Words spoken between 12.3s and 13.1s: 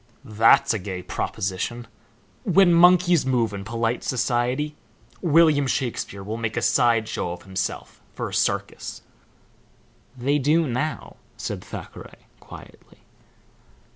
quietly.